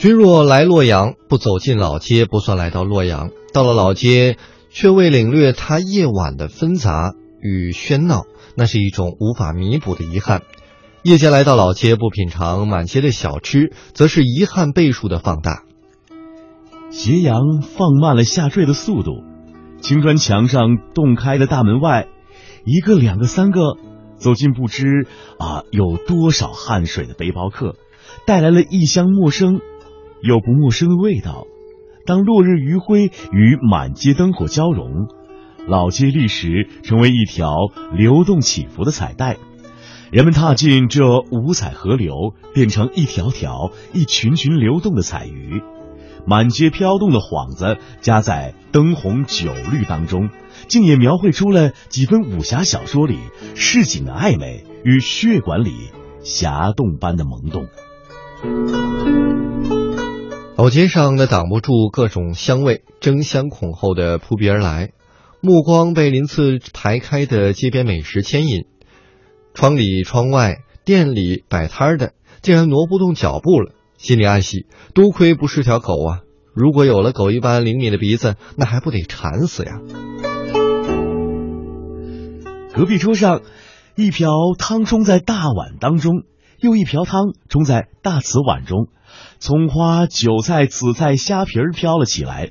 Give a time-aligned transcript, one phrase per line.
[0.00, 3.28] 君若来洛阳，不走进老街，不算来到洛阳。
[3.52, 4.38] 到了老街，
[4.70, 7.12] 却未领略它夜晚的纷杂
[7.42, 8.22] 与喧闹，
[8.56, 10.40] 那是一种无法弥补的遗憾。
[11.02, 15.64] 夜间来到老街，不品尝满街的小吃，则是遗憾倍数的放大。
[16.88, 19.22] 斜阳放慢了下坠的速度，
[19.82, 22.08] 青砖墙上洞开的大门外，
[22.64, 23.76] 一个、两个、三个，
[24.16, 25.06] 走进不知
[25.38, 27.74] 啊有多少汗水的背包客，
[28.26, 29.60] 带来了异乡陌生。
[30.22, 31.46] 有不陌生的味道。
[32.06, 35.06] 当落日余晖与满街灯火交融，
[35.66, 37.54] 老街历史成为一条
[37.92, 39.36] 流动起伏的彩带。
[40.10, 45.62] 人们踏进这五彩河流，变成一条条、一群群流动的彩鱼。
[46.26, 50.28] 满街飘动的幌子夹在灯红酒绿当中，
[50.66, 53.18] 竟也描绘出了几分武侠小说里
[53.54, 55.90] 市井的暧昧与血管里
[56.22, 57.68] 侠洞般的萌动。
[60.60, 64.90] 老街上那挡不住各种香味，争相恐后的扑鼻而来，
[65.40, 68.66] 目光被鳞次排开的街边美食牵引。
[69.54, 72.12] 窗里、窗外、店里摆摊的，
[72.42, 76.20] 竟然挪不动脚步了，心里暗喜，多亏不是条狗啊！
[76.52, 79.80] 如果有了狗一般灵敏的鼻子，那还不得馋死呀！
[82.74, 83.40] 隔壁桌上，
[83.96, 86.24] 一瓢汤冲在大碗当中，
[86.60, 88.88] 又一瓢汤冲在大瓷碗中。
[89.38, 92.50] 葱花、韭菜、紫菜、虾皮儿飘了起来，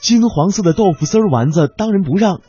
[0.00, 2.40] 金黄色的豆腐丝丸子当仁不让，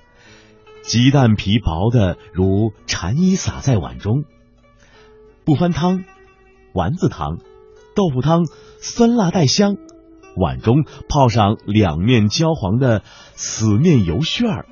[0.83, 4.23] 鸡蛋皮薄的如蝉衣撒在碗中。
[5.45, 6.03] 不翻汤，
[6.73, 7.37] 丸子汤，
[7.95, 8.45] 豆腐汤
[8.79, 9.77] 酸辣带香，
[10.35, 13.03] 碗中泡上两面焦黄的
[13.35, 14.65] 死面油旋儿，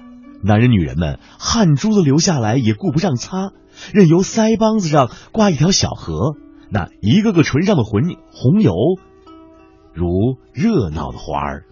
[0.46, 3.52] 男人女人们汗珠子流下来也顾不上擦，
[3.92, 6.36] 任由腮帮子上挂一条小河。
[6.70, 8.74] 那一个个唇上的红红油，
[9.92, 11.64] 如热闹的花儿。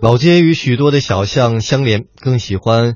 [0.00, 2.94] 老街与许多的小巷相连，更喜欢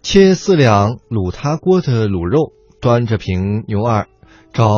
[0.00, 4.06] 切四两卤他锅的卤肉，端着瓶牛二，
[4.54, 4.70] 找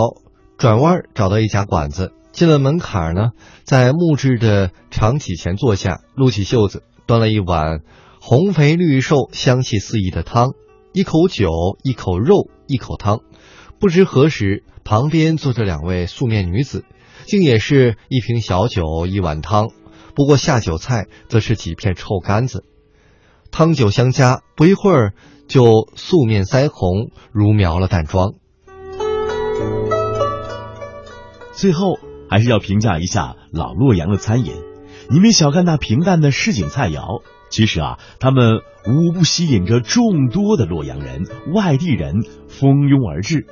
[0.58, 3.30] 转弯找到一家馆子，进了门槛呢，
[3.64, 7.80] 在木质的长几前坐下，撸起袖子，端了一碗
[8.20, 10.52] 红肥绿瘦、香气四溢的汤。
[10.92, 11.50] 一口酒，
[11.84, 13.20] 一口肉，一口汤，
[13.78, 16.84] 不知何时，旁边坐着两位素面女子，
[17.26, 19.68] 竟也是一瓶小酒，一碗汤。
[20.16, 22.64] 不过下酒菜则是几片臭干子，
[23.52, 25.14] 汤酒相加，不一会儿
[25.46, 28.34] 就素面腮红，如描了淡妆。
[31.52, 31.98] 最后
[32.30, 34.54] 还是要评价一下老洛阳的餐饮，
[35.10, 37.22] 你们小看那平淡的市井菜肴。
[37.50, 43.46] 其实啊，他们无不吸引着众多的洛阳人、外地人蜂拥而至。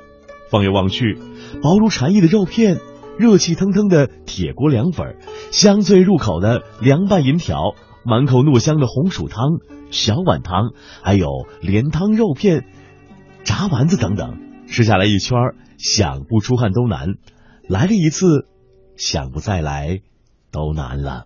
[0.49, 1.19] 放眼望去，
[1.61, 2.79] 薄如蝉翼的肉片，
[3.17, 5.17] 热气腾腾的铁锅凉粉，
[5.51, 7.75] 香脆入口的凉拌银条，
[8.05, 9.59] 满口糯香的红薯汤、
[9.91, 10.71] 小碗汤，
[11.03, 11.27] 还有
[11.59, 12.63] 莲汤肉片、
[13.43, 15.37] 炸丸子等等，吃下来一圈，
[15.77, 17.15] 想不出汗都难。
[17.67, 18.47] 来了一次，
[18.99, 20.01] 想不再来，
[20.51, 21.25] 都难了。